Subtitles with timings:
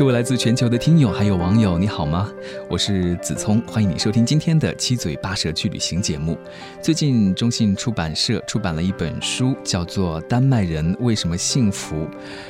[0.00, 2.32] 各位来自全球的听友还有网友，你好吗？
[2.70, 6.38] 我是子聪，欢迎你收听今天的七嘴八舌去旅行节目。
[6.80, 11.96] 最近中信出版社出版了一本书，叫做《丹麦人为什么幸福》。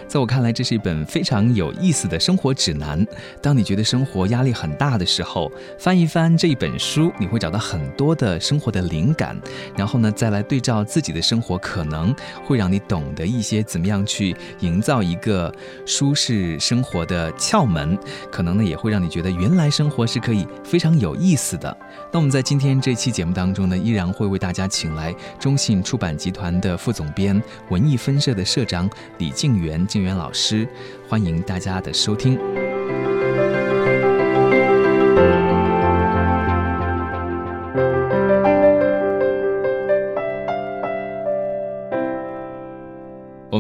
[0.07, 3.05] 在我看来，这是一本非常有意思的生活指南。
[3.43, 9.37] 当你觉得生活压力很大的时候，翻一翻这一本书，你会找到很多的生活的灵感。
[9.77, 12.15] 然后呢，再来对照自己的生活，可能
[12.47, 15.53] 会让你懂得一些怎么样去营造一个
[15.85, 17.29] 舒适生活的。
[17.41, 17.99] 窍门
[18.31, 21.77] 可能呢也会让你觉得原来生活是可以非常有意思的。
[22.13, 30.69] 那我们在今天这期节目当中呢，依然会为大家请来中信出版集团的副总编、文艺分社的社长李静元静元老师，
[31.09, 32.70] 欢迎大家的收听。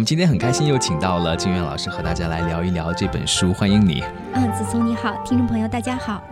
[0.01, 4.03] 们今天很开心，又请到了金源老师和大家来聊一聊这本书，欢迎你。
[4.33, 6.25] 嗯，子聪你好，听众朋友大家好。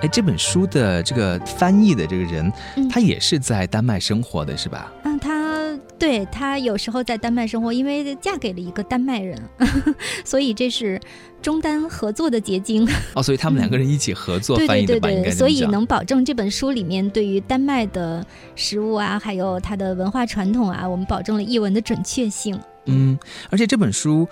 [0.00, 2.52] 哎，这本书的这个翻译的这个人，
[2.90, 4.92] 他也是在丹麦生活的，是吧？
[5.04, 9.40] 嗯，他对他有时候在丹麦生活，因为嫁给了一个丹麦人，
[10.26, 11.00] 所以这是
[11.40, 12.84] 中丹合作的结晶。
[13.14, 15.08] 哦，所以他们两个人一起合作 翻译的吧？
[15.08, 18.26] 应该所以能保证这本书里面对于丹麦的
[18.56, 22.58] 食物啊，还有它的文化传统啊，我们保证了译文的准确性。
[22.86, 23.18] 嗯，
[23.50, 24.28] 而且这本书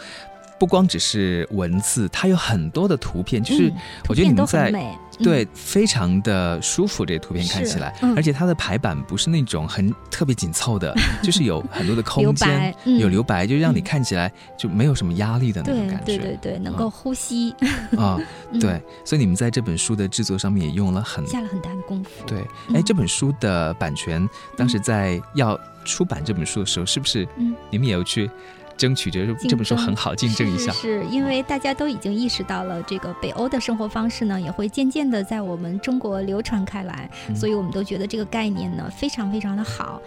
[0.58, 3.72] 不光只是文字，它有很多的图片，就是
[4.08, 4.72] 我觉得你们在
[5.18, 17.54] 对非常的舒服，这图片看起来，而且它的排版不是那种很特别紧凑的， 就是有很多的空间，有留白，就让你看起来就没有什么压力的那种感觉，对对对，能够呼吸。
[17.96, 18.18] 啊，
[18.60, 22.38] 对，所以你们在这本书的制作上面也用了很下了很大的功夫，对，
[22.74, 25.58] 哎，这本书的版权当时在要。
[25.84, 27.26] 出版这本书的时候，是不是？
[27.36, 28.30] 嗯，你们也要去
[28.76, 30.72] 争取，觉得这本书很好，竞争一下。
[30.72, 40.00] 是因为大家都已经意识到了，这个北欧的生活方式呢，也会渐渐的在我们中国流传开来，所以我们都觉得这个概念呢，非常非常的好。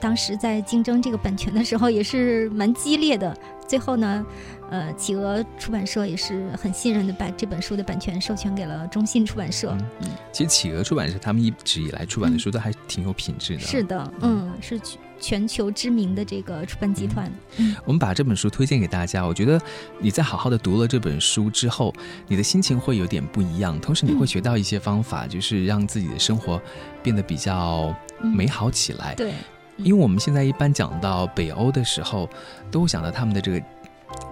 [0.00, 3.34] 当时在竞争这个版权的时候，也是蛮激烈的。
[3.66, 4.26] 最后呢，
[4.68, 9.74] 呃，企鹅出版社也是很信任的，把这本书的版权授权给了中信出版社。
[10.00, 13.60] 嗯，其实企鹅出版社他们一直以来出版的书都还挺有品质的。
[13.60, 14.78] 是的，嗯，是
[15.18, 17.30] 全球知名的这个出版集团。
[17.56, 19.60] 嗯我们把这本书推荐给大家，我觉得
[19.98, 21.94] 你在好好的读了这本书之后，
[22.26, 26.60] 你的心情会有点不一样，同时你会学到一些方法，就是让自己的生活
[27.02, 29.14] 变得比较美好起来。
[29.14, 29.32] 对。
[29.76, 32.30] 因为我们现在一般讲到北欧的时候，
[32.70, 33.60] 都会想到他们的这个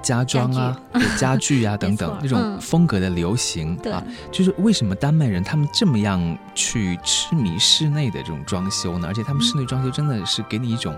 [0.03, 0.77] 家装啊、
[1.17, 4.03] 家具啊等等那种风格的流行啊。
[4.31, 9.09] 就是为什么丹麦人他们这么样去痴迷室内的这种装修呢？
[9.09, 10.95] 而且他们室内装修真的是给你一种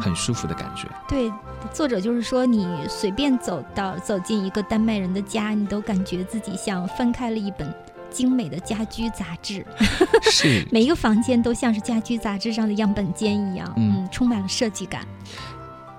[0.00, 0.88] 很舒服的感觉。
[1.08, 1.32] 对，
[1.72, 7.72] 作者就是说，你随便走到走进一个丹麦人的家，你都感觉自己像翻开了一本。
[8.08, 9.66] 精美的家居杂志，
[10.30, 15.02] 是每一个房间都像是家居杂志上的样本间一样，嗯，充满了设计感。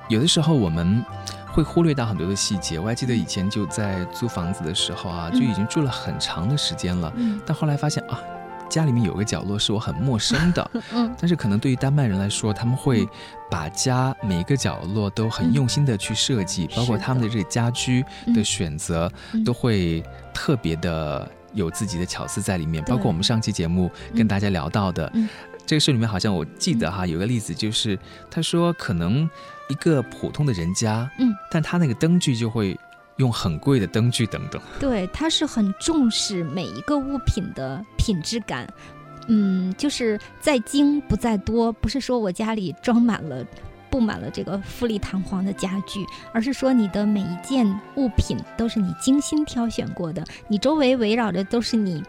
[0.07, 1.05] 有的时候我们
[1.57, 2.77] 会忽略到很多的细节。
[2.77, 7.11] 我还记得以前就在租房子的时候啊，就已经住了很长的时间了，
[7.47, 8.21] 但后来发现啊，
[8.69, 13.09] 家里面有个角落是我很陌生的， 嗯，但是可能对于丹麦人来说，他们会
[13.49, 19.11] 把家每一个角落都很用心的去设计，包括他们的这个家居的选择
[19.43, 20.03] 都会
[20.35, 21.27] 特别的。
[21.53, 25.11] 有自己的巧思在里面，包括我们上期节目跟大家聊到的，
[25.67, 27.99] 这个书里面好像我记得哈，有个例子就是
[28.31, 29.29] 他说可能
[29.67, 32.79] 一个普通的人家，嗯，但他那个灯具就会
[33.17, 34.61] 用很贵的灯具等等。
[34.79, 38.65] 对，他是很重视每一个物品的品质感，
[39.27, 43.45] 嗯，就是在精不在多，不是说我家里装满了。
[43.89, 47.65] 布满了这个富丽堂皇的家具，而是说你的每一件
[47.95, 52.03] 物品都是你精心挑选过的，你周围围绕着都是你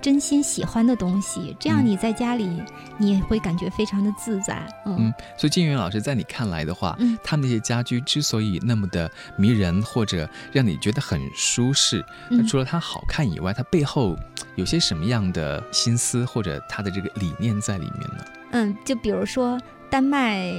[0.00, 2.62] 真心喜欢的东西，这样你在家里
[2.98, 4.66] 你也会感觉非常的自在。
[4.86, 14.16] 嗯，所以金云老师在你看来的话，嗯他那些家居之所以那么的迷人，或者让你觉得很舒适，那除了它好看以外，它背后
[14.56, 18.24] 有些什么样的心思或者它的这个理念在里面呢？
[18.52, 19.60] 嗯，就比如说
[19.90, 20.52] 丹麦。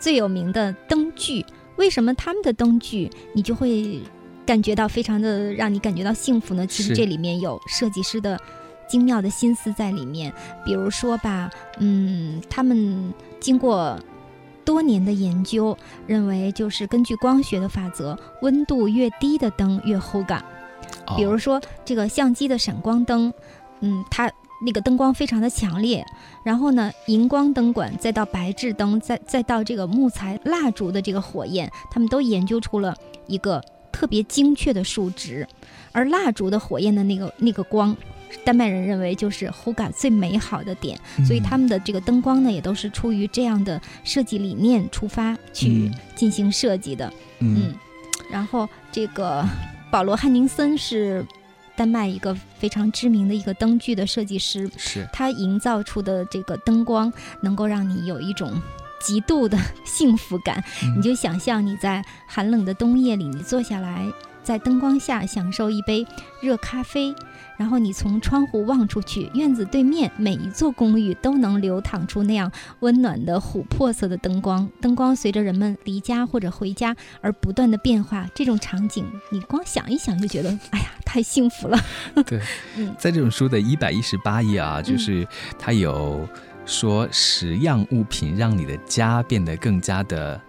[0.00, 1.44] 最有名的灯具，
[1.76, 4.00] 为什么他们的灯具你就会
[4.46, 6.66] 感觉到非常的让你感觉到幸福呢？
[6.66, 8.40] 其实这里面有设计师的
[8.90, 10.32] 精妙的心思在里面。
[10.64, 11.48] 比如说吧，
[11.78, 13.98] 嗯，他们经过
[14.64, 15.76] 多年的研究
[16.06, 20.40] 认为，就是根据光学的法则，温度越低的灯越厚感。
[21.06, 23.32] 哦比如说这个相机的闪光灯，
[23.80, 24.30] 嗯，它
[24.64, 26.04] 那个灯光非常的强烈，
[26.44, 32.94] 然后呢，荧光灯管，再到白炽灯，再再到这个木材蜡烛的这个火焰，他们都研究出了
[33.26, 35.46] 一个特别精确的数值，
[35.92, 37.96] 而蜡烛的火焰的那个那个光。
[38.44, 47.12] 丹麦人认为就是齁感最美好的点，所以他们的这个灯光呢，也都是出于这样的设计理念出发去嗯进行设计的。
[47.40, 47.74] 嗯嗯，
[48.30, 49.44] 然后这个
[49.90, 51.24] 保罗·汉宁森是
[51.76, 57.12] 丹麦一个非常知名的一个灯具的设计师，是他营造出的这个灯光
[57.42, 58.52] 能够让你有一种
[59.00, 60.62] 极度的幸福感。
[60.82, 64.06] 嗯你就想象你在寒冷的冬夜里，你坐下来，
[64.42, 66.06] 在灯光下享受一杯
[66.42, 67.14] 热咖啡。
[67.60, 74.66] 然后你从窗户望出去，院子对面每一座公寓都能流淌出那样温暖的琥珀色的灯光。
[74.80, 81.78] 灯光随着人们离家或者回家而不断的变化，这种场景你光想一想就觉得，哎呀，太幸福了。
[82.24, 82.40] 对，
[82.78, 85.28] 嗯在这本书的一百一十八页啊，就是
[85.58, 86.26] 它有
[86.64, 90.40] 说十样物品让你的家变得更加的。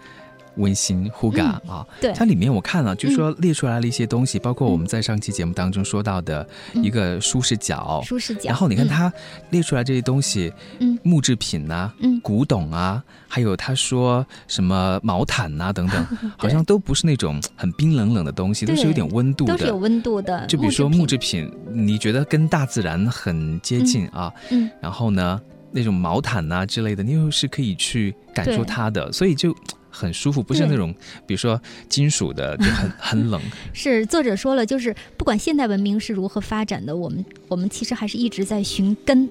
[0.58, 1.86] 温馨呼嘎啊！
[2.02, 8.50] 对它里面我看了，就说列出来了一些东西，包括我们在上期节目当中说到的一个舒适角，舒适角。
[8.50, 9.14] 然后你看嗯，它
[9.50, 16.06] 列出来这些东西，嗯木制品呐、嗯古董啊，还有他说什么毛毯呐、等等，
[16.38, 19.76] 好像都不是那种很冰冷冷的东西，都是有点温度都是有的。
[19.78, 20.46] 温度的。
[20.48, 29.56] 就比如说木制品，你觉得跟大自然很接近啊，嗯，然后呢，那种毛毯呐、之类的，你又是可以去感受它的，所以就
[29.92, 30.96] 很舒服，不是那种
[31.28, 33.40] 比如说金属的就很 很冷。
[33.74, 39.30] 是作者说了，就是不管现代文明是如何发展的，我们我们其实还是一直在寻根。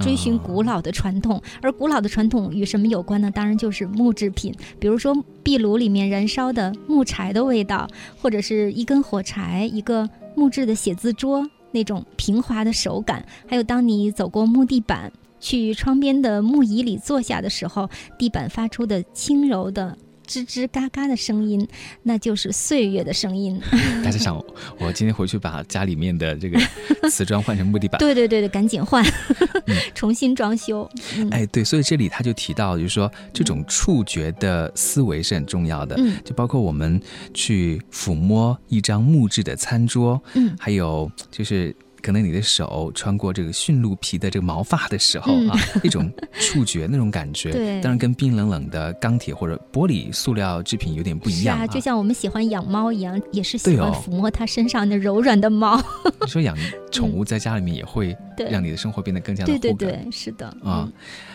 [0.00, 3.28] 追寻啊古老的传统，而古老的传统与什么有关呢？
[3.32, 5.12] 当然就是木制品，比如说
[5.42, 7.88] 壁炉里面燃烧的木柴的味道，
[8.22, 17.88] 或者是一根火柴、一个木质的写字桌那种平滑的手感，还有当你走过木地板，去窗边的木椅里坐下的时候，
[18.18, 19.96] 地板发出的轻柔的
[20.26, 21.66] 吱吱嘎嘎的声音，
[22.02, 23.58] 那就是岁月的声音。
[24.04, 24.36] 大家想，
[24.78, 26.60] 我今天回去把家里面的这个
[27.08, 27.98] 瓷砖换成木地板。
[27.98, 29.02] 对对对对，赶紧换，
[29.94, 30.86] 重新装修。
[31.16, 37.00] 嗯，哎，对，所以这里他就提到，就是说这种触觉的思维是很重要的，嗯就包括我们
[37.32, 41.74] 去抚摸一张木质的餐桌，嗯还有就是。
[42.02, 45.48] 可能你的手穿过这个驯鹿皮的这个毛发的时候、嗯。
[45.50, 47.80] 啊，那种触觉、那种感觉， 对。
[47.80, 55.76] 当然跟冰冷冷的钢铁或者玻璃、塑料制品有点不一样是啊，就像我们喜欢养猫一样，也是喜欢抚摸它身上的柔软的毛。
[56.22, 56.56] 你说养
[56.90, 58.48] 宠物在家里面也会对。
[58.50, 60.46] 让你的生活变得更加的对对对，是的。
[60.62, 60.92] 啊嗯，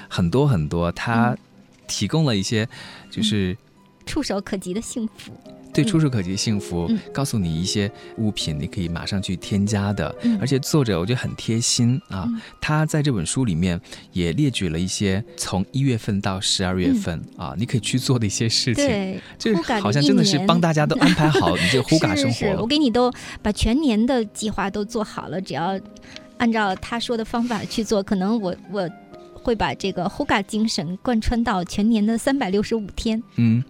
[0.08, 1.38] 很多很多，它嗯。
[1.86, 2.68] 提供了一些
[3.12, 3.56] 就是。
[4.06, 5.32] 触手可及的幸福。
[5.74, 10.14] 对，嗯触手可及幸福，嗯告诉你一些物品，你可以马上去添加的。
[10.24, 13.80] 嗯而且作者我觉得很贴心啊，嗯他在这本书里面
[14.12, 18.84] 也列举了一些从一月份到十二月份、啊，你可以去做的一些事情。
[18.84, 22.68] 嗯对，这呼嘎好像真的是帮大家都安排好你这个呼嘎 生活是是，我。
[22.68, 23.12] 给你都
[23.42, 25.80] 把全年的计划都做好了，只要
[26.38, 28.90] 按照他说的方法去做，可能我我
[29.44, 33.22] 会把这个 Hoga 精神贯穿到全年的三百六十五天。
[33.36, 33.64] 嗯，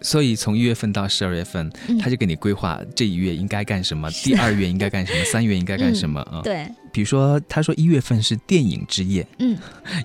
[0.00, 6.40] 所以从一月份到十二月份，嗯他就给你规划这一月应该干什么，第二月应该干什么， 三月应该干什么啊。
[6.42, 9.56] 对，比如说，他说一月份是电影之夜，嗯，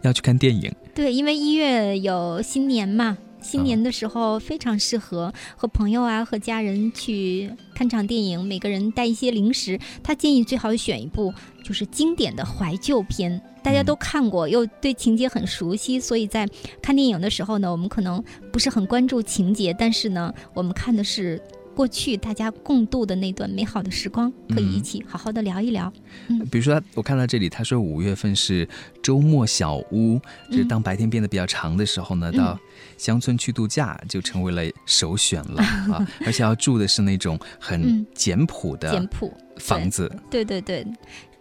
[0.04, 0.72] 要去看电影。
[0.94, 9.78] 对，因为一月有新年嘛，新年的时候非常适合和朋友啊、和家人去看场电影，每个人带一些零食。
[10.02, 11.34] 他建议最好选一部
[11.64, 16.48] 就是经典的怀旧片，大家都看过，又对情节很熟悉，所以在
[16.82, 21.42] 看电影的时候呢，我们可能不是很关注情节，但是呢，我们看的是。
[21.76, 25.92] 过去大家共度的那段美好的时光，可以一嗯起好好的聊一聊。
[26.28, 28.70] 嗯比如说，我看到这里，他说五月份是
[29.02, 30.22] 周末小屋，
[30.52, 32.60] 就是当白天变得比较长的时候呢，嗯到
[33.04, 36.08] 乡村去度假就成为了首选了 啊！
[36.26, 38.06] 而且要住的是那种很嗯。
[38.16, 40.88] 简朴的简朴，房子，对对对，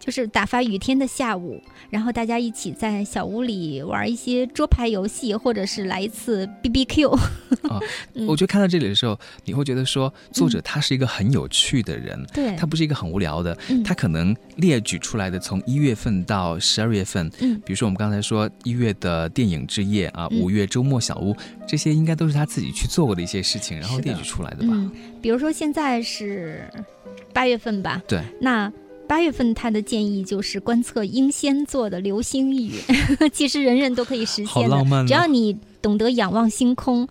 [0.03, 7.17] 就是打发雨天的下午，然后大家一起在小屋里玩一些桌牌游戏，或者是来一次 B B Q。
[8.13, 12.53] 嗯我觉得看到这里的时候，你会觉得说，作者他是一个很有趣的人，对。
[12.57, 13.81] 他不是一个很无聊的，嗯。
[13.81, 17.55] 他可能列举出来的从一月份到十二月份，嗯。
[17.65, 20.41] 比如说我们刚才说一月的电影之夜啊，嗯。
[20.41, 21.33] 五月周末小屋，
[21.65, 24.73] 这些应该都是他自己去做过的一些事情，然后列举出来的吧？
[24.73, 24.91] 嗯，
[25.21, 26.69] 比如说现在是
[27.31, 28.69] 八月份吧，对，那。
[29.13, 32.71] 八月份他的建议就是观测英仙座的流星雨，
[33.31, 34.67] 其实人人都可以实现
[35.05, 37.07] 只要你懂得仰望星空，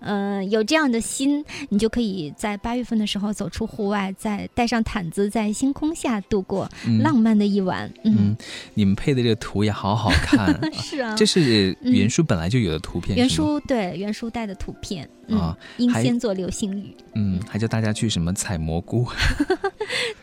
[0.00, 6.68] 呃，有这样的心，你就可以在八月份的时候走出户外，再带上毯子，在星空下度过
[7.00, 7.88] 浪漫的一晚。
[8.02, 8.36] 嗯，
[8.74, 15.08] 你们配的这个图也好好看， 是啊，这是原书本来就有的图片，原书对原书带的图片。
[15.30, 19.06] 啊，英仙座流星雨，嗯，还叫大家去什么采蘑菇，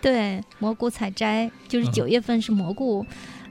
[0.01, 3.05] 对，蘑菇采摘，就是九月份是蘑菇。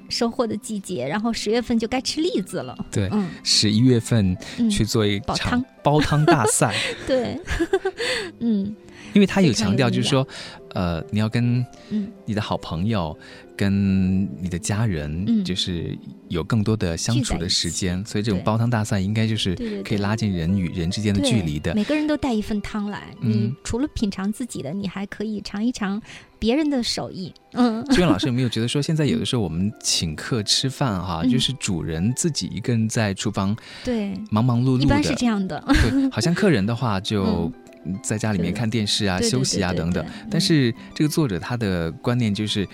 [0.08, 2.76] 收获的季节，然后十月份就该吃栗子了。
[2.90, 3.08] 对，
[3.44, 4.36] 十一月份
[4.68, 6.74] 去做一场煲汤大赛。
[7.06, 7.40] 对，
[8.40, 8.74] 嗯，
[9.12, 10.26] 因为他有强调，就是说，
[10.74, 11.64] 呃，你要跟
[12.24, 13.16] 你的好朋友。
[13.56, 15.94] 跟你的家人，就是
[16.28, 19.54] 有更多的相处的时间，所以这种煲汤大赛应该就是
[19.84, 21.74] 可以拉近人与人之间的距离的。
[21.74, 26.00] 每个人都带一份汤来，嗯除了品尝自己的，你还可以尝一尝
[26.38, 27.30] 别人的手艺。
[27.52, 33.54] 嗯，志远老师有没有觉得说，现在有的 时候我们请客吃饭哈，就是主人自己一个人在厨房，
[33.84, 35.62] 对，忙忙碌碌的，一般是这样的。
[35.66, 37.52] 对，好像客人的话 就。
[38.02, 42.66] 在家里面看电视啊、休息啊等等，但是这个作者他的观念就是，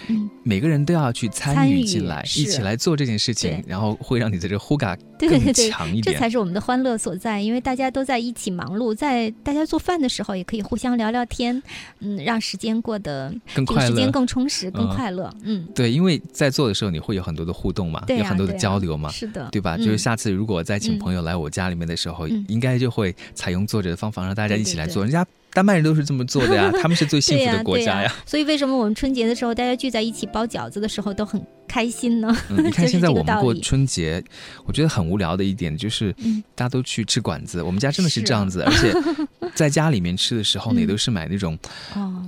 [0.43, 6.15] 每个人都要去参与进来，一起来做这件事情，然后会让你的这个呼嘎更强一点。
[6.15, 11.63] 这才是我们的欢乐所在，因为大家都在一起忙碌，在大家做饭的时候也可以互相聊聊天，
[12.01, 15.33] 嗯，让时间过得更快乐，时间更充实、更快乐。
[15.43, 19.77] 嗯，对，因为在做的时候你会有很多的互动嘛，有很多的交流嘛，是的，对吧？
[19.77, 25.26] 就是下次如果再请朋友来我家里面的时候，应该就会采用作者的方法，让大家一起来做，人家。
[25.53, 28.15] 丹麦人都是这么做的呀，他们是最幸福的 国家呀。
[28.26, 32.35] 所以为什么我们春节的时候大家聚在一起包饺子的时候都很开心呢？
[32.49, 34.23] 你看 现在我们过春节，
[34.64, 36.14] 我觉得很无聊的一点就是，
[36.54, 37.61] 大家都去吃馆子。
[37.62, 38.94] 我们家真的是这样子，而且
[39.56, 41.58] 在家里面吃的时候呢，也都是买那种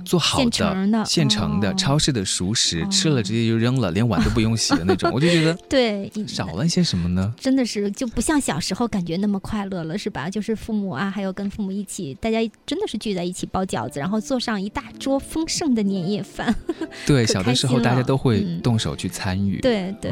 [0.03, 5.09] 做好的、现成的、超市的熟食，吃了直接就扔了，连碗都不用洗的那种。
[5.13, 7.33] 我就觉得 对少了一些什么呢？
[7.39, 10.29] 真的是就不像小时候感觉那么快乐了，是吧？
[10.29, 13.29] 就是父母啊，还有跟父母一起，大家真的是聚在。
[13.29, 16.55] 一起包饺子，然后做上一大桌丰盛的年夜饭。
[17.05, 19.59] 对，小的时候大家都会动手去参与。
[19.59, 20.11] 对对，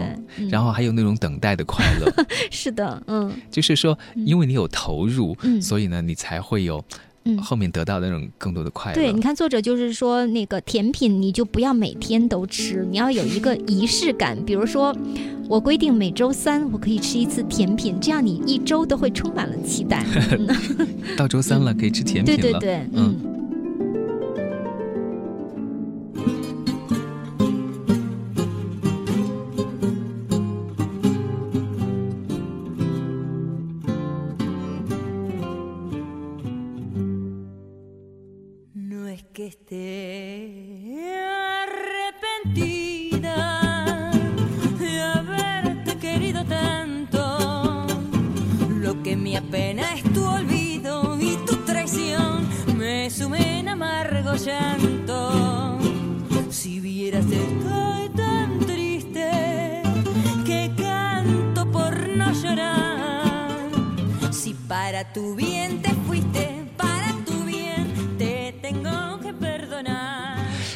[0.50, 2.12] 然后还有那种等待的快乐。
[2.52, 6.84] 是的，嗯，就是说，因为你有投入，所以呢，你才会有
[7.42, 8.96] 后面得到那种更多的快乐。
[8.96, 14.38] 对，你看作者就是说，那个甜品你就不要每天都吃，你要有一个仪式感。
[14.46, 14.96] 比如说，
[15.50, 20.06] 我规定每周三我可以吃一次甜品，这样你一周都会充满了期待。
[21.18, 22.42] 到周三了，可以吃甜品了。
[22.42, 23.37] 对对对，嗯。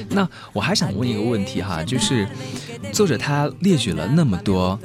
[0.10, 2.28] 那我还想问一个问题哈，就是
[2.92, 4.78] 作者他列举了那么多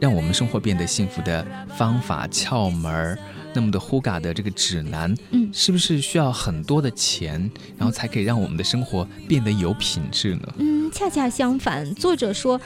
[0.00, 3.18] 让我们生活变得幸福的方法窍门儿。
[3.56, 10.54] 那么的呼嘎的这个指南，嗯，是不是需要很多的钱，然后才可以让我们的生活变得有品质呢？
[10.56, 12.58] 嗯，恰恰相反，作者说，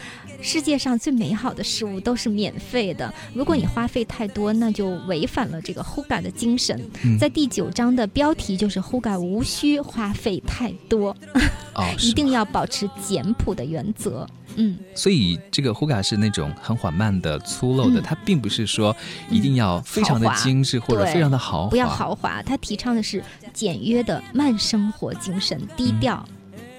[0.42, 3.12] 世界上最美好的事物都是免费的。
[3.32, 6.78] 如果你花费太多，那就违反了这个 Hoga 的精神。
[7.18, 11.16] 在第九章的标题就是“Hoga 无需花费太多”，
[11.74, 14.28] 哦， 一定要保持简朴的原则。
[14.56, 18.94] 嗯，所以这个 Hoga 是那种很缓慢的、粗陋的，它并不是说
[19.30, 22.42] 一定要非常的精致或者非常的豪华，不要豪华。
[22.42, 26.22] 它提倡的是简约的慢生活精神，低调、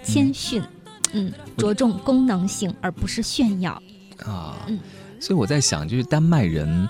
[0.04, 0.62] 谦逊，
[1.14, 3.72] 嗯，着重功能性而不是炫耀
[4.26, 4.56] 啊。
[4.68, 4.80] 嗯，
[5.20, 6.90] 所以我在想，就是丹麦人。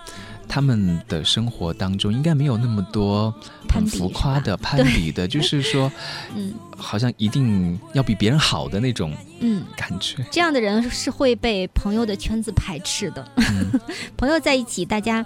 [0.51, 3.31] 他们的生活当中应该没有那么多
[3.71, 5.91] 很浮夸的攀比的，就是说，
[6.35, 10.25] 嗯，好像一定要比别人好的那种，嗯，感觉。
[10.31, 13.23] 这样的人是会被朋友的圈子排斥的。
[14.17, 15.23] 朋友在一起，大家。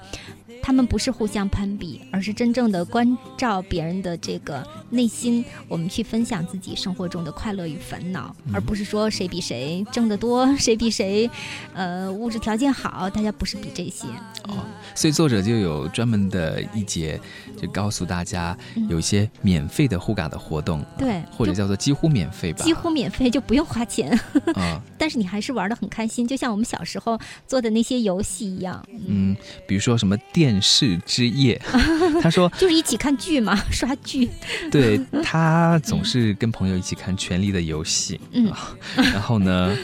[0.63, 5.43] 他们不是互相攀比，而是真正的关照别人的这个内心。
[5.67, 11.29] 我们去分享自己生活中的快乐与烦恼，而不是说谁比谁挣得多，谁比谁，
[11.73, 13.09] 呃，物质条件好。
[13.09, 14.07] 大家不是比这些。
[14.47, 14.55] 哦，
[14.95, 17.19] 所以作者就有专门的一节，
[17.57, 18.57] 就告诉大家
[18.89, 24.17] 有一些免费的互嘎的活动，对，或者叫做几乎免费吧，几乎免费就不用花钱，
[24.55, 28.81] 啊， 但是你还是玩的很开心，就像我们小时候做的那些游戏一样。
[29.05, 29.35] 嗯，
[29.67, 30.53] 比如说什么电。
[30.61, 31.61] 视之夜。
[32.23, 34.29] 他说就是一起看剧嘛， 刷剧。
[34.71, 38.49] 对他总是跟朋友一起看《权力的游戏》，嗯，
[38.95, 39.75] 然后呢，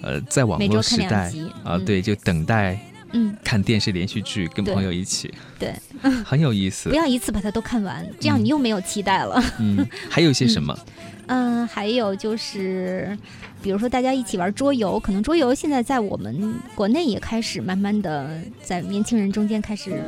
[0.00, 1.32] 呃，在网络时代
[1.64, 2.78] 啊，嗯对，就等待
[3.12, 5.74] 嗯，看电视连续剧，跟朋友一起，对，
[6.24, 6.94] 很有意思不。
[6.94, 9.42] 要一次把它都看完，这样嗯你又没有期待了。
[9.58, 10.78] 嗯，还有一些什么？
[10.78, 11.17] 嗯，
[11.66, 13.16] 还有就是，
[13.62, 20.02] 比如说大家一起玩桌游，可能桌游现在在我们国内也开始慢慢的在年轻人中间开始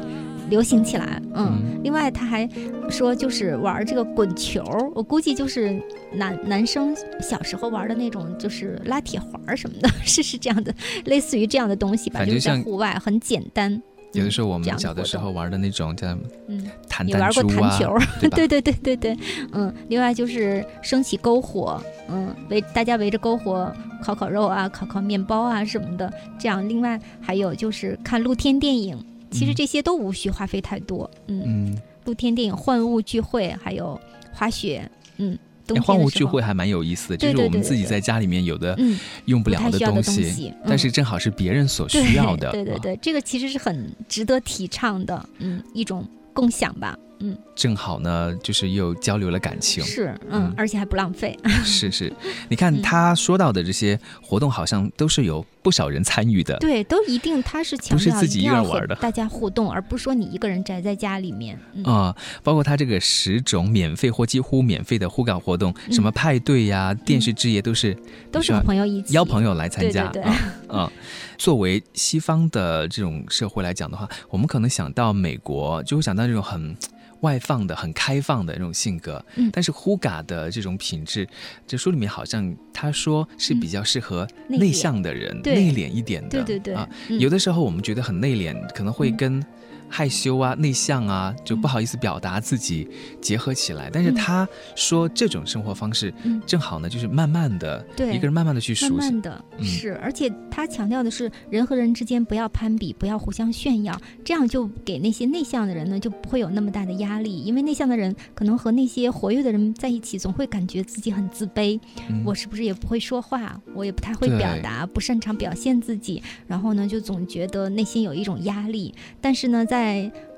[0.49, 1.21] 流行起来。
[1.35, 2.49] 嗯，嗯另外他还
[2.89, 5.81] 说就是玩这个滚球，我估计就是
[6.13, 10.75] 男男生小时候玩的那种，就是拉铁环儿什么的， 是是这样的，
[11.05, 13.81] 类似于这样的东西吧，就是在户外很简单。
[14.13, 16.09] 有的时候我们小的时候玩的那种叫
[16.49, 17.79] 嗯，弹弹你玩过珠啊
[18.21, 18.29] 对？
[18.31, 19.19] 对对对对对，
[19.53, 26.69] 嗯，另外就是升起篝火，嗯，围大家围着篝火烤烤肉啊，烤烤面包啊什么的，这样。
[26.69, 28.99] 另外还有就是看露天电影，
[29.31, 33.99] 其实嗯这些都无需花费太多，嗯，嗯，露天电影、换物聚会，还有
[34.33, 35.39] 滑雪，嗯，
[35.77, 36.07] 哎换的时候。
[36.07, 42.49] 物聚会，还蛮有意思的，就是我们自己在家里面有的嗯，用不了的东西，西，但是嗯正好是别人所需要的。
[42.49, 49.85] 啊对对对，这个其实是很值得提倡的，嗯，一种共享吧，嗯，正好呢，就是又交流了感情。
[49.85, 52.13] 是，嗯嗯，而且还不浪费， 是是，
[52.49, 56.57] 你看嗯他说到的这些活动，好像都是有不少人参与的。
[56.59, 61.59] 对，都一定他是强调自己一个人玩的大家互动，而不是说你一个人宅在家里面。
[61.75, 67.95] 嗯，啊、包括他这个十种免费或几乎免费的互港活动，什么派对呀、电视之夜，都是
[68.33, 70.93] 都是和朋友一起邀朋友来参加对对对啊啊。
[71.37, 76.75] 作为西方的这种社会来讲的话，我们可能想到美国，就会想到这种很。
[77.21, 79.51] 外放的、很开放的那种性格，嗯。
[79.53, 81.29] 但是呼嘎的这种品质，
[81.67, 85.55] 这书里面好像他说是比较适合内向的人、对。
[85.55, 86.75] 内敛一点的，对对对。
[86.75, 87.19] 啊，嗯。
[87.19, 89.17] 有的时候我们觉得很内敛，可能会嗯。
[89.17, 89.47] 跟
[89.91, 92.89] 害羞啊、内向啊，就不好意思表达自己
[93.21, 93.91] 结合起来。
[93.93, 98.93] 但是嗯他说这种生活方式嗯正好呢，就是慢慢的，对一个人慢慢的去熟悉。
[98.93, 111.79] 慢慢的嗯是，而且他强调的是人和人之间不要攀比，不要互相炫耀，这样就给那些内向的人呢就不会有那么大的压力，因为内向的人可能和那些活跃的人在一起，总会感觉自己很自卑。
[112.09, 113.61] 嗯我是不是也不会说话？
[113.75, 118.95] 我也不太会表达，不擅长表现自己，然后呢，就总觉得内心有一种压力。
[119.21, 119.80] 但是呢，在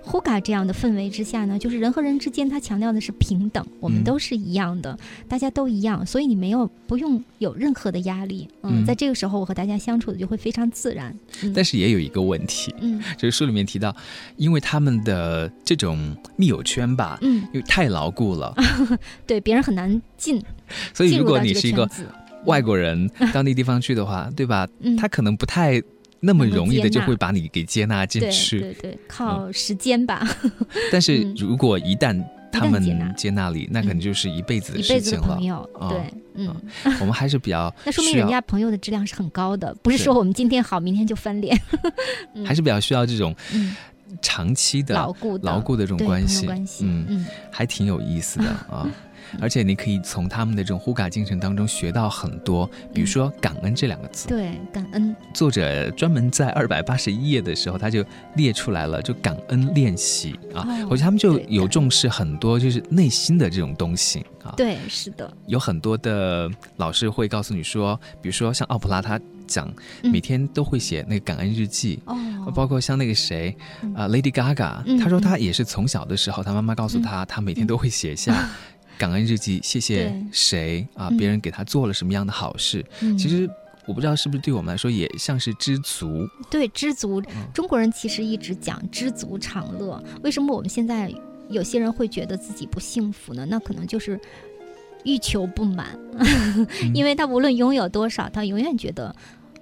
[0.05, 8.49] Hoga 这样的氛围之下呢，就是人和人之间，他强调的是平等，我们嗯都是一样的，大家都一样，所以你没有不用有任何的压力。
[8.63, 11.17] 嗯，嗯在这个时候，我和大家相处的就会非常自然。
[11.45, 13.95] 嗯但是也有一个问题，嗯就是书里面提到，
[14.37, 18.53] 因为他们的这种密友圈吧，嗯，因为太牢固了，
[19.25, 20.43] 对，别人很难进
[20.93, 21.89] 所以如果你是一个。
[22.45, 24.67] 外国人到那地方去的话，对吧？
[24.81, 25.81] 嗯他可能不太
[26.25, 28.61] 那么容易的就会把你给接纳进去。
[28.61, 30.25] 对对对，靠时间吧，
[30.93, 32.81] 但是嗯如果一旦他们
[33.17, 35.43] 接纳你，那可能嗯就是一辈子的事情了朋。
[35.43, 35.69] 友。
[35.79, 36.55] 啊对，嗯。
[37.01, 41.59] 我们还是比较 那说明人家朋友的质量是很高的，不是是说我们今天好，明天就翻脸。
[42.37, 43.75] 嗯还是比较需要这种嗯，
[44.21, 48.87] 长期的牢固的牢固的这种关系，关系，嗯，嗯，还挺有意思的啊。
[49.41, 54.29] 而且你可以从他们的这种呼嘎精神当中学到很多，比如说“感恩”这两个字。
[54.29, 60.67] 对，感恩，作者专门在二百八十一页的时候，他就列出来了，就感恩练习啊。
[60.67, 64.53] 哦我觉得他们就有重视很多就是内心的这种东西啊。
[64.57, 72.01] 对，是的，有很多的老师会告诉你说，比如说像奥普拉，他讲嗯每天都会写那个感恩日记。
[72.07, 78.49] 哦，包括像那个谁，嗯啊、l a d y Gaga，、嗯他说他也是从小的时候，他妈妈告诉他，他每天都会写下
[79.03, 81.17] 感恩日记，谢谢谁啊，嗯。
[81.17, 82.87] 别人给他做了什么样的好事。
[83.01, 83.19] 嗯。
[83.19, 83.51] 其实
[83.85, 87.21] 我不知道是不是对我们来说也像是知足，对知足。
[87.35, 90.01] 嗯，中国人其实一直讲知足常乐。
[90.23, 91.13] 为什么我们现在
[91.49, 93.45] 有些人会觉得自己不幸福呢？
[93.45, 94.21] 那可能就是
[95.03, 96.95] 欲求不满， 嗯。
[96.95, 99.13] 因为他无论拥有多少，他永远觉得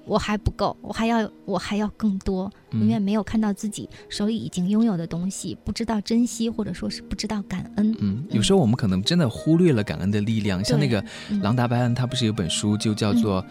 [0.05, 2.81] 我还不够，我还要我还要更多，嗯。
[2.81, 7.95] 永远没有看到自己手里已经拥有的东西，不知道珍惜，或者说是不知道感恩。
[8.01, 10.65] 嗯，有时候我们可能真的忽略了感恩的力量。
[10.65, 11.41] 像那个嗯。
[11.41, 13.43] 朗达·白恩，他不是有本书就叫做《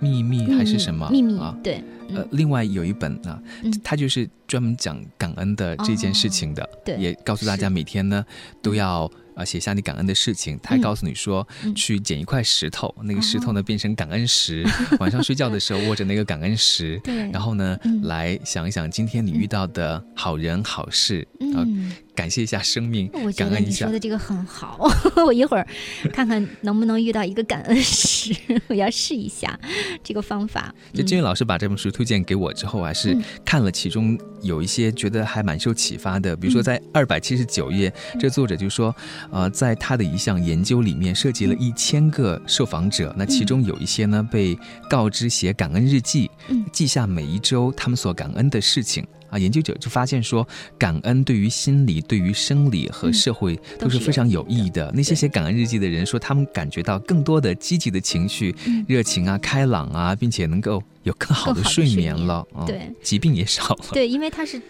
[0.00, 1.08] 秘密》还是什么？
[1.10, 1.56] 秘密啊？
[1.62, 8.24] 对，呃嗯，另外有一本啊嗯，他就是专门讲感恩的这件事情的，对也告诉大家每天呢
[8.60, 10.58] 都要啊写下你感恩的事情。
[10.62, 10.80] 他还嗯。
[10.82, 11.74] 告诉你说，嗯。
[11.74, 14.64] 去捡一块石头，那个石头哦呢变成感恩石，
[15.00, 17.00] 晚上睡觉的时候握着那个感恩石。
[17.32, 18.02] 然后呢，嗯。
[18.02, 24.86] 来想一想今天你遇到的好人好事啊，嗯感谢一下生命，我觉得你感恩一下说的这个很好，
[25.26, 25.66] 我一会儿
[26.12, 28.34] 看看能不能遇到一个感恩师，
[28.68, 29.58] 我要试一下
[30.04, 30.74] 这个方法。
[30.92, 36.36] 就金玉老师把这本书推荐给我之后，啊是嗯看了其中有一些觉得还蛮受启发的。
[36.36, 38.94] 比如说嗯在二百七十九页，这作者就说，
[39.30, 44.58] 呃，在他的一项研究里面，涉及了嗯一千个受访者，那其中有一些呢被
[44.90, 49.06] 告知写感恩日记，嗯记下每一周他们所感恩的事情。
[49.32, 50.46] 啊，研究者就发现说，
[50.78, 54.92] 感恩对于心理、对于生理和嗯社会都是非常有益的。
[54.94, 62.46] 那些写感恩日记的人说，他们感觉到更多的积极的情绪、嗯热情啊、开朗啊，并且能够有更好的睡睡眠眠了。
[62.54, 63.86] 嗯对，疾病也少了。
[63.92, 64.60] 对，因为它是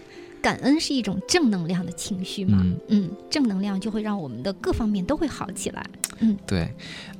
[0.40, 5.84] 感恩是一种正能量的情绪嘛，嗯嗯正能量就会让我们的各方面都会好起来。
[6.20, 6.72] 嗯对，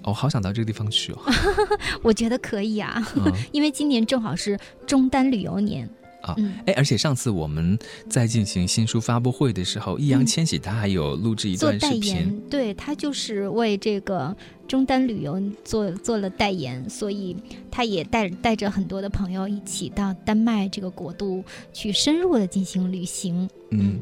[0.05, 1.19] 我好想到这个地方去哦。
[2.03, 5.89] 我觉得可以啊，嗯 因为今年正好是中单旅游年
[6.23, 12.15] 啊嗯，哎，而且上次我们在进行新书发布会的时候，易烊千玺他还有录制一段视频。
[12.15, 14.35] 言，对他就是为这个
[14.69, 17.37] 中单旅游做做了代言，所以
[17.71, 23.49] 他也带带着很多的朋友一起到丹麦这个国度去深入的进行旅行。
[23.71, 24.01] 嗯，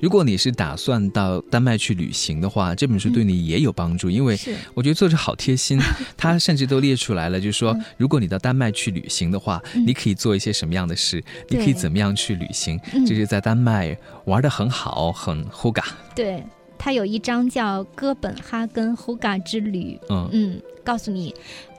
[0.00, 4.54] 如果你是打算到丹麦去旅行的话，这本书对你也有帮助，因为是。
[4.74, 5.78] 我觉得作者好贴心，
[6.16, 9.86] 他甚至都列出来了，就是说嗯，如果你到丹麦去旅行的话，嗯。
[9.86, 13.06] 你可以做一些什么样的事，你可以怎么样去旅行，嗯。
[13.06, 15.84] 就是在丹麦玩的很好，很 hoga。
[16.14, 16.42] 对
[16.82, 21.32] 他有一张叫《哥本哈根 Hoga 之旅》，嗯嗯，告诉你。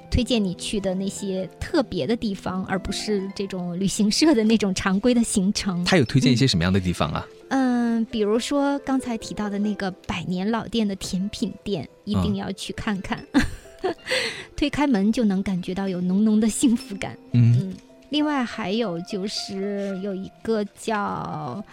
[0.09, 5.83] 推荐你去的那些特别的地方，而不是这种旅行社的那种常规的行程。
[5.85, 7.25] 他有推荐一些什么样的地方啊？
[7.49, 13.25] 嗯，比如说刚才提到的那个百年老店的甜品店，一定嗯要去看看。
[14.55, 17.17] 推开门就能感觉到有浓浓的幸福感。
[17.31, 17.73] 嗯嗯，
[18.09, 21.65] 另外还有就是有一个叫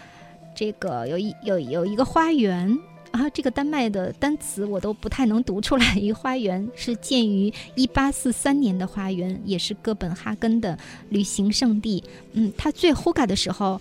[0.55, 2.75] 这个有一有有一个花园。
[3.11, 5.97] 啊，这个丹麦的单词我都不太能读出来。
[5.97, 12.03] 一个花园是建于一八四三年的花园，也是哥本哈根的旅行胜地。
[12.33, 13.81] 嗯，它最 hoga 的时候，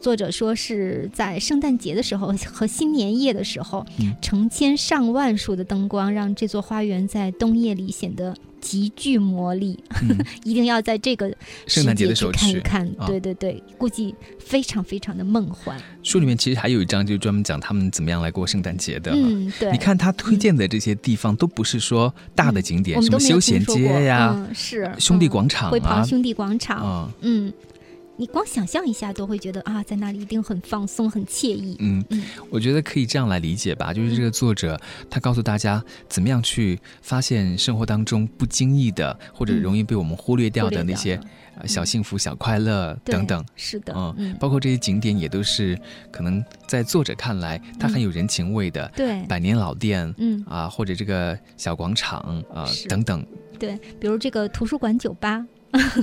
[0.00, 9.78] 作者说是在圣诞节的时候和新年夜的时候，嗯成千上万束的灯光让这座花园在冬夜里显得极具魔力。
[10.00, 11.30] 嗯， 一定要在这个
[11.66, 12.86] 圣诞节的时候去看一看。
[12.98, 15.78] 啊对对对，估计非常非常的梦幻。
[16.02, 19.12] 书里面其实还有一章就专门讲他们怎么样来过圣诞节的。
[19.14, 19.70] 嗯，对。
[19.70, 26.78] 你看他推荐的这些地方都不是说大的景点，什么休闲街呀、嗯、是兄弟嗯广场会跑啊，兄弟广场。
[26.78, 27.52] 啊，嗯，
[28.16, 31.76] 你光想象一下都会觉得啊，在那里一定很放松、很惬意。
[31.80, 32.04] 嗯。
[32.10, 41.18] 嗯，我觉得可以这样来理解吧，就是这个作者他告诉大家怎么样去发现生活当中不经意的或者嗯容易被我们忽略掉的那些
[41.66, 43.44] 小幸福、小快乐等等。
[43.56, 45.78] 是的，嗯嗯，包括这些景点也都是
[46.12, 52.20] 可能在作者看来，它很有人情味的，对，百年老店嗯，啊，或者这个小广场
[52.52, 53.24] 啊等等。
[53.58, 55.44] 对，比如这个图书馆酒吧，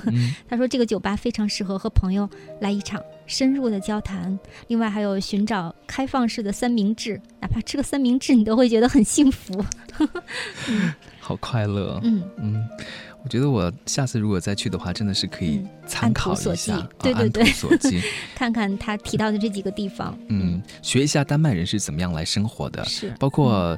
[0.08, 2.30] 嗯 他说这个酒吧非常适合和朋友
[2.60, 4.38] 来一场深入的交谈。
[4.68, 9.64] 另外还有寻找开放式的三明治，哪怕吃个三明治，你都会觉得很幸福。
[11.20, 12.00] 好快乐。
[12.04, 12.68] 嗯，嗯，
[13.24, 18.02] 我觉得我下次如果再去的话，真的是可以嗯参考一下，骥对对对。
[18.36, 23.78] 看看他提到的这几个地方，嗯，学一下丹麦人是怎么样来生活的，是包括。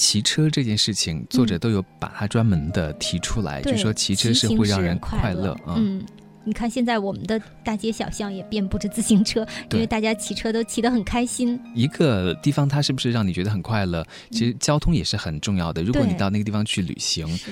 [0.00, 5.74] 骑车这件事情，作者都有把它专门的提出来，就说骑车是会让人快乐啊。
[5.76, 6.02] 嗯，
[6.42, 11.60] 你看现在我们的大街小巷也遍布着自行车，因为大家骑车都骑得很开心。
[11.74, 14.02] 一个地方它是不是让你觉得很快乐？
[14.30, 15.82] 其实交通也是很重要的。
[15.82, 17.50] 如果你到那个地方去旅行，是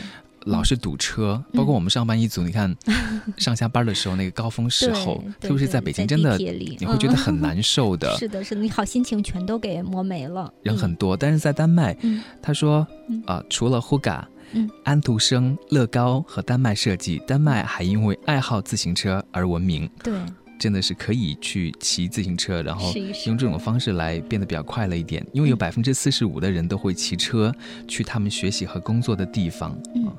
[0.49, 2.75] 老是堵车，嗯包括我们上班一族，你看
[3.37, 8.15] 上下班的时候那个高峰时候，特别是在北京，真的你会觉得嗯很难受的。
[8.19, 10.53] 是的，是的，你好心情全都给磨没了。
[10.63, 19.89] 人很多，但是在丹麦，嗯他说嗯啊、除了 Huga、嗯安徒生、乐高和丹麦设计，丹麦还因为爱好自行车而闻名。
[20.03, 20.15] 对，
[20.59, 22.93] 真的是可以去骑自行车，然后
[23.27, 25.25] 用这种方式来变得比较快乐一点。
[25.33, 27.55] 因为有嗯百分之四十五的人都会骑车
[27.87, 29.79] 去他们学习和工作的地方。
[29.95, 30.13] 嗯啊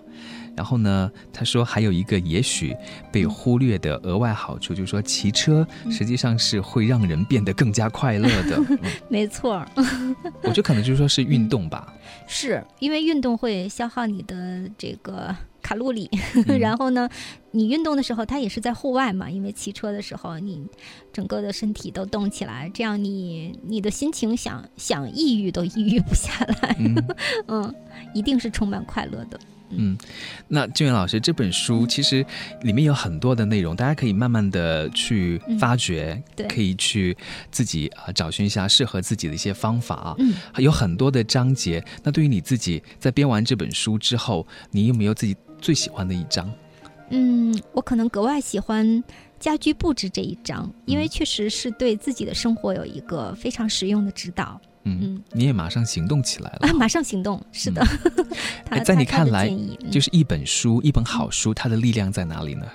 [0.60, 2.76] 然后呢，他说还有一个也许
[3.13, 8.58] 被嗯忽略的额外好处，就是说骑车嗯实际上是会让人变得更加快乐的。
[8.69, 9.65] 嗯没错，
[10.43, 11.93] 我觉得可能就是说是运动吧。
[12.28, 16.10] 是因为运动会消耗你的这个卡路里，
[16.48, 17.10] 嗯 然后呢，
[17.52, 20.62] 你运动的时候，它也是在户外嘛，因为骑车的时候，你
[21.13, 27.06] 整个的身体都动起来，这样你你的心情想想抑郁都抑郁不下来，嗯，
[27.48, 27.76] 嗯，
[28.13, 29.39] 一定是充满快乐的。
[29.71, 29.97] 嗯，
[30.47, 32.25] 那静远老师这本书其实
[32.63, 37.15] 里面有很多的内容，大家可以慢慢的去发掘，对，可以去
[37.51, 40.15] 自己啊找寻一下适合自己的一些方法啊。
[40.17, 41.84] 嗯，有很多的章节。
[42.03, 46.51] 那对于你自己，在编完这本书之后，你有没有自己最喜欢的一章？
[47.12, 49.03] 嗯，我可能格外喜欢
[49.39, 54.60] 家居布置这一章，因为确实是对自己的生活有一个非常实用的指导。
[55.02, 56.73] 嗯，你也马上行动起来了啊！
[56.73, 57.86] 马上行动，是的。
[58.86, 59.49] 在你看来，
[59.91, 62.65] 就是一本书，一本好书，它的力量在哪里呢？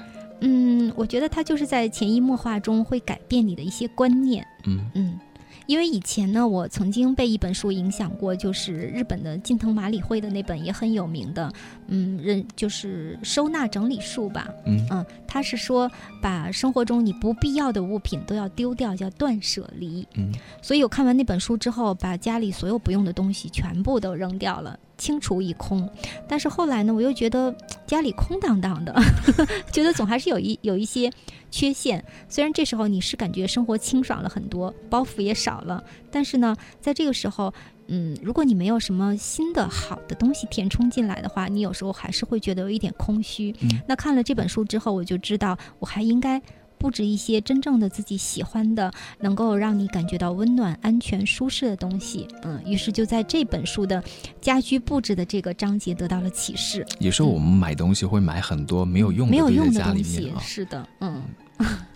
[0.41, 4.47] 嗯，我觉得它就是在潜移默化中会改变你的一些观念。
[4.67, 5.19] 嗯嗯。
[5.67, 11.51] 因为以前呢，我曾经被一本书影响过，就是日本的近藤麻里惠的那本也很有名的，
[11.89, 14.87] 嗯，人就是收纳整理术吧，嗯。
[14.91, 24.79] 嗯，他是说把生活中你不必要的物品都要丢掉，叫断舍离，嗯，所以我看完那本书之后，把家里所有不用的东西全部都扔掉了。
[24.97, 25.89] 清除一空，
[26.29, 27.55] 但是后来呢，我又觉得
[27.87, 28.95] 家里空荡荡的，
[29.73, 31.11] 觉得总还是有一有一些
[31.51, 32.05] 缺陷。
[32.29, 37.53] 虽然这时候你是感觉生活清爽了很多，包袱也少了，但是呢，在这个时候，
[37.89, 43.55] 嗯，如果你没有什么新的好的东西填充进来的话，你有时候还是会觉得有一点空虚。
[43.87, 46.41] 那看了这本书之后，我就知道我还应该。
[46.85, 52.29] 布置一些真正的自己喜欢的，能够让你感觉到温暖、安全、舒适的东西。
[52.43, 54.05] 嗯，于是就在这本书的
[54.39, 56.87] 家居布置的这个章节得到了启示。
[56.99, 60.31] 有时候我们买东西会买很多没有用的，没有用的东西。
[60.39, 61.23] 是的，嗯。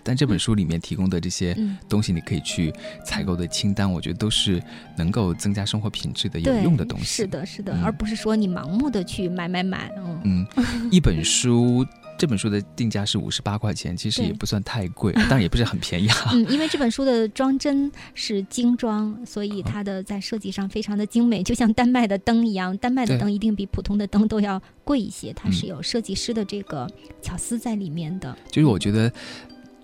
[0.01, 1.55] 但这本书里面提供的这些
[1.87, 2.73] 东西，你可以去
[3.05, 4.59] 采购的清单，我觉得都是
[4.97, 7.05] 能够增加生活品质的有用的东西。
[7.05, 9.91] 是的，是的，而不是说你盲目的去买买买。
[10.23, 10.47] 嗯，
[10.89, 11.85] 一本书。
[12.19, 16.31] 这本书的定价是五十八块钱，其实也不算太贵，当然也不是很便宜啊。
[16.33, 22.77] 嗯，因为这本书的装帧是精装，所以它的在设计上非常的精美，就像丹麦的灯一样。
[22.77, 26.85] 丹麦的灯一定比普通的灯都要贵一些，它是有设计师的这个
[27.21, 28.37] 巧思在里面的。
[28.51, 29.09] 就是我觉得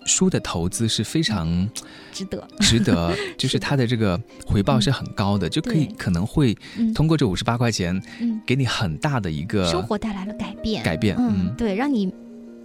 [0.05, 1.69] 书的投资是非常
[2.11, 6.53] 值得，值得， 就是它的这个回报是很高的，就可以可能会
[6.93, 8.01] 通过这五十八块钱，
[8.45, 12.13] 给你很大的一个生活带来了改变，改变，嗯，对，让你。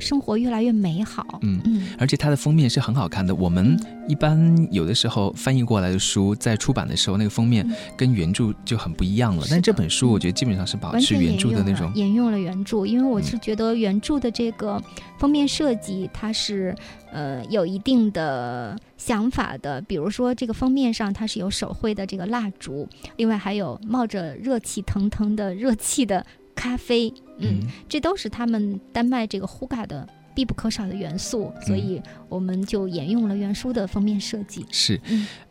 [0.01, 3.35] 生活越来越美好，嗯嗯，而且它的封面是很好看的。
[3.35, 9.45] 我们一般有的时候翻译过来的书，在出版的时候，那个封面跟原著就很不一样了。
[9.51, 12.87] 但这本书，我觉得基本上是保持原著的那种，沿用了原著。
[12.87, 14.83] 因为我是觉得原著的这个
[15.19, 16.75] 封面设计，它是
[17.13, 19.81] 呃有一定的想法的。
[19.83, 26.25] 比如说，这个封面上它是有手绘的这个蜡烛，另外还有冒着热气腾腾的热气的。
[26.53, 27.11] 咖啡，
[27.41, 34.65] 嗯，这都是他们丹麦这个 Huga 的必不可少的元素，所以我们就沿用了原书的封面设计。
[34.71, 35.01] 是，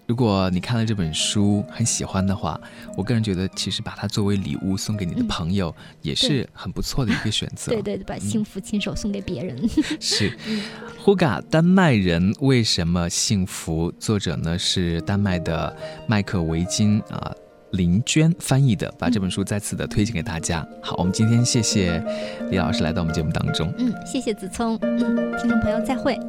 [0.08, 2.60] 如果你看了这本书很喜欢的话，
[2.98, 7.72] 我个人觉得其实把它作为礼物送给你的朋友也是很不错的一个选择。
[7.72, 9.70] 对对，把幸福亲手送给别人。
[10.00, 10.36] 是
[11.04, 13.92] ，，Huga 丹麦人为什么幸福？
[14.00, 15.76] 作者呢是丹麦的
[16.08, 17.36] 麦克维金啊。
[17.72, 20.68] 林娟翻译的，把这本书再次的推荐给大家。
[20.82, 22.04] 好，我们今天谢谢
[22.50, 23.72] 李老师来到我们节目当中。
[23.78, 24.78] 嗯，谢谢子聪。
[24.82, 26.20] 嗯，听众朋友再会。